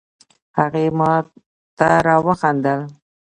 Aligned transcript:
هغې 0.57 0.85
ماته 0.97 1.89
را 2.05 2.15
وخندل 2.25 2.79